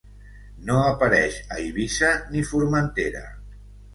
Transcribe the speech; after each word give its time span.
No 0.69 0.77
apareix 0.85 1.35
a 1.55 1.59
Eivissa 1.65 2.11
ni 2.31 2.43
Formentera. 2.53 3.25